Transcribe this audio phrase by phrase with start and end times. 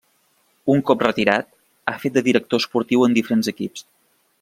[0.75, 1.51] Un cop retirat,
[1.91, 3.91] ha fet de director esportiu en diferents equips.